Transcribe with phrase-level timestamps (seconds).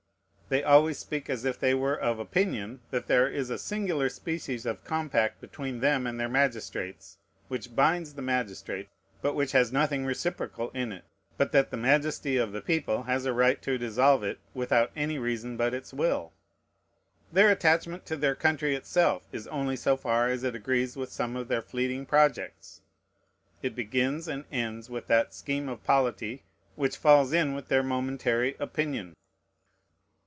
[0.49, 4.65] They always speak as if they were of opinion that there is a singular species
[4.65, 8.89] of compact between them and their magistrates, which binds the magistrate,
[9.21, 11.05] but which has nothing reciprocal in it,
[11.37, 15.17] but that the majesty of the people has a right to dissolve it without any
[15.17, 16.33] reason but its will.
[17.31, 21.37] Their attachment to their country itself is only so far as it agrees with some
[21.37, 22.81] of their fleeting projects:
[23.63, 26.43] it begins and ends with that scheme of polity
[26.75, 29.15] which falls in with their momentary opinion.